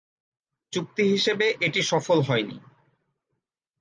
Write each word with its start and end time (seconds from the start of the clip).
চুক্তি 0.73 1.03
হিসেবে 1.07 1.45
এটি 1.61 1.81
সফল 1.83 2.17
হয়নি। 2.21 2.57